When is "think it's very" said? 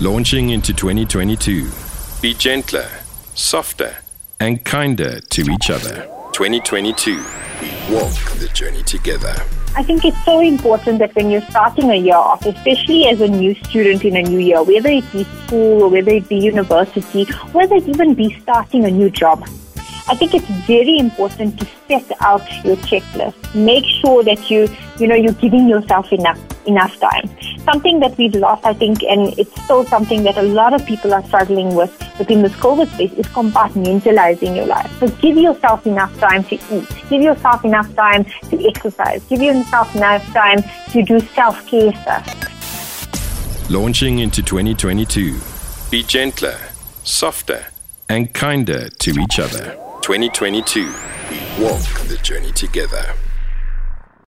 20.14-20.96